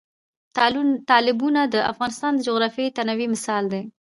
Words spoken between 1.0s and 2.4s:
تالابونه د افغانستان د